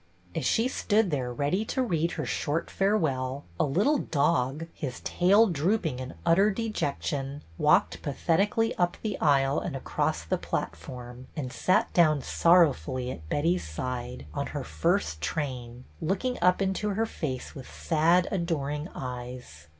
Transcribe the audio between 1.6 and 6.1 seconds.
to read her short farewell, a little dog, his tail drooping